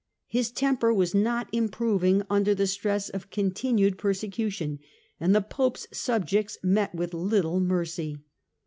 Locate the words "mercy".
7.59-8.17